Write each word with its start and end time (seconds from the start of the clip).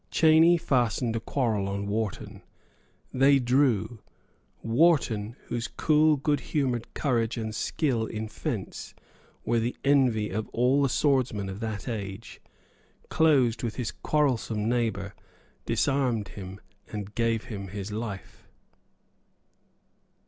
Cheyney 0.09 0.57
fastened 0.57 1.15
a 1.15 1.19
quarrel 1.19 1.69
on 1.69 1.85
Wharton. 1.85 2.41
They 3.13 3.37
drew. 3.37 3.99
Wharton, 4.63 5.35
whose 5.45 5.67
cool 5.67 6.17
good 6.17 6.39
humoured 6.39 6.91
courage 6.95 7.37
and 7.37 7.53
skill 7.53 8.07
in 8.07 8.27
fence 8.27 8.95
were 9.45 9.59
the 9.59 9.75
envy 9.83 10.31
of 10.31 10.47
all 10.49 10.81
the 10.81 10.89
swordsmen 10.89 11.49
of 11.49 11.59
that 11.59 11.87
age, 11.87 12.41
closed 13.09 13.61
with 13.61 13.75
his 13.75 13.91
quarrelsome 13.91 14.67
neighbour, 14.67 15.13
disarmed 15.67 16.29
him, 16.29 16.59
and 16.91 17.13
gave 17.13 17.43
him 17.43 17.67
his 17.67 17.91
life. 17.91 18.47